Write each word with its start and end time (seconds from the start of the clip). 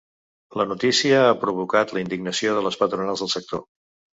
La 0.61 0.65
notícia 0.69 1.19
ha 1.25 1.35
provocat 1.43 1.93
la 1.97 2.03
indignació 2.07 2.57
de 2.57 2.65
les 2.69 2.81
patronals 2.83 3.25
del 3.27 3.35
sector. 3.39 3.67